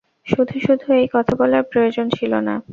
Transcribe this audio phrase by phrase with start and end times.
[0.27, 2.55] শুধু শুধু এই কথা বলার প্রয়োজন ছিল না।